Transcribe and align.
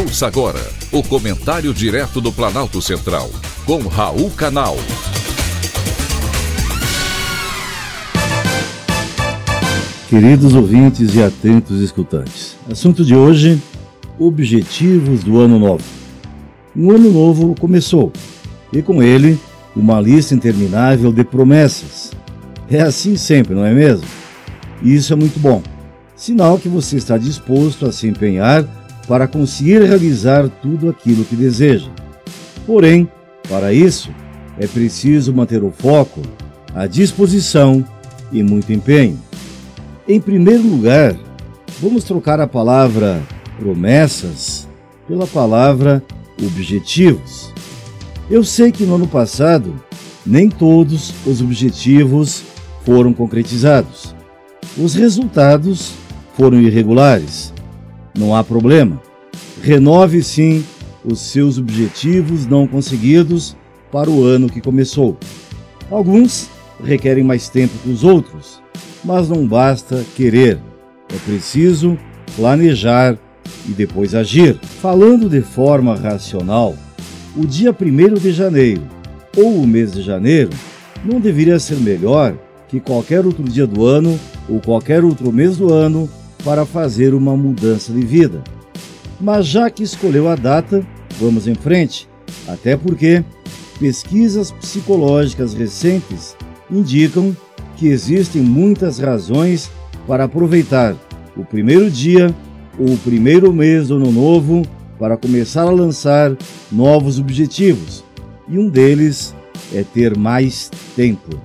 Ouça 0.00 0.26
agora 0.26 0.60
o 0.90 1.02
comentário 1.02 1.74
direto 1.74 2.22
do 2.22 2.32
Planalto 2.32 2.80
Central, 2.80 3.28
com 3.66 3.82
Raul 3.86 4.30
Canal. 4.30 4.74
Queridos 10.08 10.54
ouvintes 10.54 11.14
e 11.14 11.22
atentos 11.22 11.82
escutantes, 11.82 12.56
assunto 12.70 13.04
de 13.04 13.14
hoje: 13.14 13.60
objetivos 14.18 15.22
do 15.22 15.38
ano 15.38 15.58
novo. 15.58 15.84
Um 16.74 16.90
ano 16.92 17.12
novo 17.12 17.54
começou 17.60 18.10
e 18.72 18.80
com 18.80 19.02
ele 19.02 19.38
uma 19.76 20.00
lista 20.00 20.34
interminável 20.34 21.12
de 21.12 21.24
promessas. 21.24 22.12
É 22.70 22.80
assim 22.80 23.18
sempre, 23.18 23.54
não 23.54 23.66
é 23.66 23.74
mesmo? 23.74 24.06
Isso 24.82 25.12
é 25.12 25.16
muito 25.16 25.38
bom. 25.38 25.62
Sinal 26.16 26.58
que 26.58 26.70
você 26.70 26.96
está 26.96 27.18
disposto 27.18 27.84
a 27.84 27.92
se 27.92 28.08
empenhar 28.08 28.79
para 29.10 29.26
conseguir 29.26 29.82
realizar 29.82 30.48
tudo 30.62 30.88
aquilo 30.88 31.24
que 31.24 31.34
deseja. 31.34 31.90
Porém, 32.64 33.10
para 33.48 33.72
isso, 33.72 34.08
é 34.56 34.68
preciso 34.68 35.34
manter 35.34 35.64
o 35.64 35.72
foco, 35.72 36.22
a 36.72 36.86
disposição 36.86 37.84
e 38.30 38.40
muito 38.40 38.72
empenho. 38.72 39.18
Em 40.06 40.20
primeiro 40.20 40.62
lugar, 40.62 41.16
vamos 41.80 42.04
trocar 42.04 42.38
a 42.38 42.46
palavra 42.46 43.20
promessas 43.58 44.68
pela 45.08 45.26
palavra 45.26 46.00
objetivos. 46.40 47.52
Eu 48.30 48.44
sei 48.44 48.70
que 48.70 48.84
no 48.84 48.94
ano 48.94 49.08
passado 49.08 49.74
nem 50.24 50.48
todos 50.48 51.12
os 51.26 51.42
objetivos 51.42 52.44
foram 52.86 53.12
concretizados. 53.12 54.14
Os 54.78 54.94
resultados 54.94 55.94
foram 56.36 56.60
irregulares. 56.60 57.52
Não 58.14 58.34
há 58.34 58.42
problema. 58.42 59.00
Renove 59.62 60.22
sim 60.22 60.64
os 61.04 61.20
seus 61.20 61.58
objetivos 61.58 62.46
não 62.46 62.66
conseguidos 62.66 63.56
para 63.90 64.10
o 64.10 64.24
ano 64.24 64.48
que 64.48 64.60
começou. 64.60 65.16
Alguns 65.90 66.48
requerem 66.82 67.24
mais 67.24 67.48
tempo 67.48 67.74
que 67.82 67.90
os 67.90 68.04
outros, 68.04 68.62
mas 69.04 69.28
não 69.28 69.46
basta 69.46 70.04
querer. 70.16 70.58
É 71.12 71.16
preciso 71.24 71.98
planejar 72.36 73.18
e 73.68 73.72
depois 73.72 74.14
agir. 74.14 74.58
Falando 74.80 75.28
de 75.28 75.40
forma 75.40 75.94
racional, 75.94 76.74
o 77.36 77.46
dia 77.46 77.74
1 77.78 78.14
de 78.14 78.32
janeiro 78.32 78.82
ou 79.36 79.62
o 79.62 79.66
mês 79.66 79.92
de 79.92 80.02
janeiro 80.02 80.50
não 81.04 81.20
deveria 81.20 81.58
ser 81.58 81.76
melhor 81.76 82.34
que 82.68 82.80
qualquer 82.80 83.24
outro 83.24 83.42
dia 83.42 83.66
do 83.66 83.84
ano 83.84 84.18
ou 84.48 84.60
qualquer 84.60 85.04
outro 85.04 85.32
mês 85.32 85.56
do 85.56 85.72
ano 85.72 86.08
para 86.44 86.64
fazer 86.64 87.14
uma 87.14 87.36
mudança 87.36 87.92
de 87.92 88.00
vida. 88.00 88.42
Mas 89.20 89.46
já 89.46 89.68
que 89.68 89.82
escolheu 89.82 90.28
a 90.28 90.34
data, 90.34 90.86
vamos 91.18 91.46
em 91.46 91.54
frente, 91.54 92.08
até 92.48 92.76
porque 92.76 93.24
pesquisas 93.78 94.50
psicológicas 94.50 95.54
recentes 95.54 96.36
indicam 96.70 97.36
que 97.76 97.88
existem 97.88 98.42
muitas 98.42 98.98
razões 98.98 99.70
para 100.06 100.24
aproveitar 100.24 100.94
o 101.36 101.44
primeiro 101.44 101.90
dia 101.90 102.34
ou 102.78 102.94
o 102.94 102.98
primeiro 102.98 103.52
mês 103.52 103.88
do 103.88 103.96
ano 103.96 104.10
novo 104.10 104.62
para 104.98 105.16
começar 105.16 105.62
a 105.62 105.70
lançar 105.70 106.36
novos 106.70 107.18
objetivos, 107.18 108.04
e 108.46 108.58
um 108.58 108.68
deles 108.68 109.34
é 109.72 109.82
ter 109.82 110.16
mais 110.16 110.70
tempo. 110.94 111.40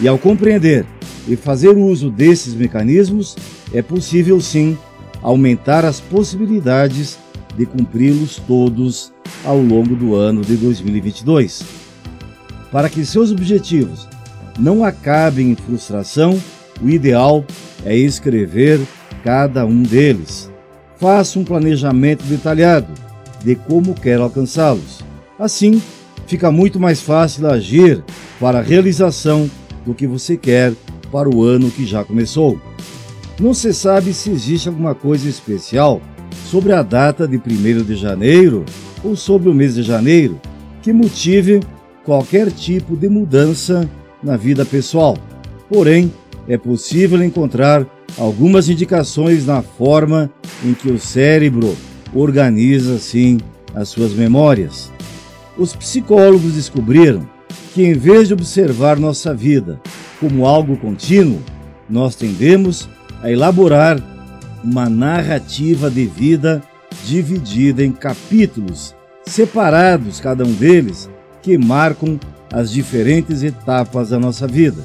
E 0.00 0.06
ao 0.06 0.16
compreender 0.16 0.86
e 1.26 1.36
fazer 1.36 1.76
uso 1.76 2.10
desses 2.10 2.54
mecanismos, 2.54 3.36
é 3.72 3.82
possível 3.82 4.40
sim 4.40 4.76
aumentar 5.22 5.84
as 5.84 6.00
possibilidades 6.00 7.18
de 7.56 7.64
cumpri-los 7.64 8.36
todos 8.46 9.12
ao 9.44 9.58
longo 9.58 9.94
do 9.94 10.14
ano 10.14 10.42
de 10.42 10.56
2022. 10.56 11.62
Para 12.70 12.88
que 12.88 13.04
seus 13.04 13.30
objetivos 13.30 14.08
não 14.58 14.84
acabem 14.84 15.52
em 15.52 15.54
frustração, 15.54 16.40
o 16.82 16.88
ideal 16.88 17.44
é 17.84 17.96
escrever 17.96 18.80
cada 19.22 19.64
um 19.64 19.82
deles. 19.82 20.50
Faça 20.98 21.38
um 21.38 21.44
planejamento 21.44 22.24
detalhado 22.24 22.92
de 23.42 23.54
como 23.54 23.94
quer 23.94 24.18
alcançá-los. 24.18 25.00
Assim, 25.38 25.80
fica 26.26 26.50
muito 26.50 26.80
mais 26.80 27.00
fácil 27.00 27.48
agir 27.48 28.02
para 28.40 28.58
a 28.58 28.62
realização 28.62 29.50
do 29.84 29.94
que 29.94 30.06
você 30.06 30.36
quer 30.36 30.72
para 31.14 31.30
o 31.30 31.44
ano 31.44 31.70
que 31.70 31.86
já 31.86 32.02
começou. 32.02 32.60
Não 33.38 33.54
se 33.54 33.72
sabe 33.72 34.12
se 34.12 34.30
existe 34.30 34.68
alguma 34.68 34.96
coisa 34.96 35.28
especial 35.28 36.02
sobre 36.50 36.72
a 36.72 36.82
data 36.82 37.28
de 37.28 37.36
1 37.36 37.84
de 37.84 37.94
janeiro 37.94 38.64
ou 39.04 39.14
sobre 39.14 39.48
o 39.48 39.54
mês 39.54 39.76
de 39.76 39.84
janeiro 39.84 40.40
que 40.82 40.92
motive 40.92 41.60
qualquer 42.04 42.50
tipo 42.50 42.96
de 42.96 43.08
mudança 43.08 43.88
na 44.20 44.36
vida 44.36 44.64
pessoal. 44.64 45.16
Porém, 45.68 46.12
é 46.48 46.58
possível 46.58 47.22
encontrar 47.22 47.86
algumas 48.18 48.68
indicações 48.68 49.46
na 49.46 49.62
forma 49.62 50.28
em 50.64 50.74
que 50.74 50.90
o 50.90 50.98
cérebro 50.98 51.76
organiza, 52.12 52.98
sim, 52.98 53.38
as 53.72 53.88
suas 53.88 54.12
memórias. 54.12 54.90
Os 55.56 55.76
psicólogos 55.76 56.54
descobriram 56.54 57.24
que, 57.72 57.84
em 57.84 57.92
vez 57.92 58.26
de 58.26 58.34
observar 58.34 58.98
nossa 58.98 59.32
vida 59.32 59.80
como 60.20 60.46
algo 60.46 60.76
contínuo, 60.76 61.42
nós 61.88 62.14
tendemos 62.14 62.88
a 63.22 63.30
elaborar 63.30 64.00
uma 64.62 64.88
narrativa 64.88 65.90
de 65.90 66.06
vida 66.06 66.62
dividida 67.04 67.84
em 67.84 67.92
capítulos, 67.92 68.94
separados 69.26 70.20
cada 70.20 70.44
um 70.44 70.52
deles, 70.52 71.08
que 71.42 71.58
marcam 71.58 72.18
as 72.52 72.70
diferentes 72.70 73.42
etapas 73.42 74.10
da 74.10 74.18
nossa 74.18 74.46
vida. 74.46 74.82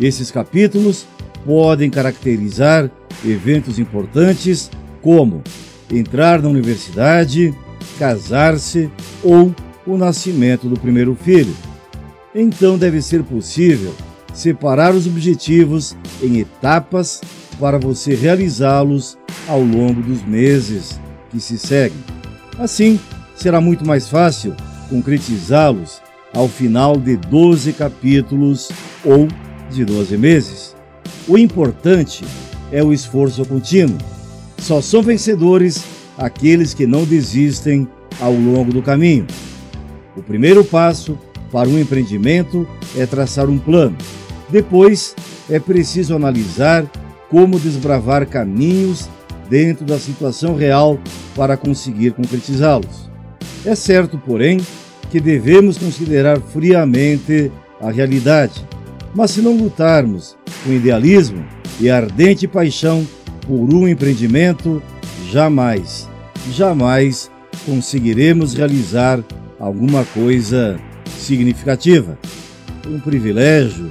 Esses 0.00 0.30
capítulos 0.30 1.06
podem 1.44 1.90
caracterizar 1.90 2.90
eventos 3.24 3.78
importantes 3.78 4.70
como 5.00 5.42
entrar 5.90 6.42
na 6.42 6.48
universidade, 6.48 7.54
casar-se 7.98 8.90
ou 9.22 9.54
o 9.86 9.96
nascimento 9.96 10.68
do 10.68 10.80
primeiro 10.80 11.14
filho. 11.14 11.54
Então 12.34 12.76
deve 12.76 13.00
ser 13.00 13.22
possível 13.22 13.94
separar 14.34 14.94
os 14.94 15.06
objetivos 15.06 15.96
em 16.20 16.40
etapas 16.40 17.20
para 17.58 17.78
você 17.78 18.14
realizá-los 18.14 19.16
ao 19.48 19.60
longo 19.60 20.02
dos 20.02 20.22
meses 20.22 21.00
que 21.30 21.40
se 21.40 21.56
seguem. 21.56 21.96
Assim, 22.58 22.98
será 23.36 23.60
muito 23.60 23.86
mais 23.86 24.08
fácil 24.08 24.54
concretizá-los 24.90 26.02
ao 26.34 26.48
final 26.48 26.96
de 26.96 27.16
12 27.16 27.72
capítulos 27.72 28.70
ou 29.04 29.28
de 29.70 29.84
12 29.84 30.18
meses. 30.18 30.76
O 31.28 31.38
importante 31.38 32.24
é 32.72 32.82
o 32.82 32.92
esforço 32.92 33.44
contínuo. 33.46 33.96
Só 34.58 34.80
são 34.80 35.02
vencedores 35.02 35.84
aqueles 36.18 36.74
que 36.74 36.86
não 36.86 37.04
desistem 37.04 37.88
ao 38.20 38.32
longo 38.32 38.72
do 38.72 38.82
caminho. 38.82 39.26
O 40.16 40.22
primeiro 40.22 40.64
passo 40.64 41.18
para 41.50 41.68
um 41.68 41.78
empreendimento 41.78 42.66
é 42.96 43.06
traçar 43.06 43.48
um 43.48 43.58
plano. 43.58 43.96
Depois, 44.54 45.16
é 45.50 45.58
preciso 45.58 46.14
analisar 46.14 46.88
como 47.28 47.58
desbravar 47.58 48.24
caminhos 48.24 49.10
dentro 49.50 49.84
da 49.84 49.98
situação 49.98 50.54
real 50.54 50.96
para 51.34 51.56
conseguir 51.56 52.12
concretizá-los. 52.12 53.10
É 53.66 53.74
certo, 53.74 54.16
porém, 54.16 54.60
que 55.10 55.18
devemos 55.18 55.76
considerar 55.76 56.40
friamente 56.40 57.50
a 57.80 57.90
realidade, 57.90 58.64
mas 59.12 59.32
se 59.32 59.42
não 59.42 59.56
lutarmos 59.56 60.36
com 60.62 60.72
idealismo 60.72 61.44
e 61.80 61.90
ardente 61.90 62.46
paixão 62.46 63.04
por 63.48 63.74
um 63.74 63.88
empreendimento, 63.88 64.80
jamais, 65.32 66.08
jamais 66.52 67.28
conseguiremos 67.66 68.54
realizar 68.54 69.18
alguma 69.58 70.04
coisa 70.04 70.78
significativa. 71.18 72.16
Um 72.86 73.00
privilégio 73.00 73.90